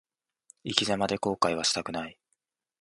[0.65, 2.17] 生き様で後悔はしたくない。